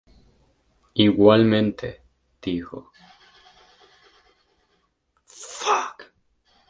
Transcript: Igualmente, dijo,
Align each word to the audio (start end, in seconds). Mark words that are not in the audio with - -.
Igualmente, 0.95 2.01
dijo, 2.41 2.91